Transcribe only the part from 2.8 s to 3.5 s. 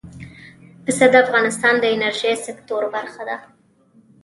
برخه ده.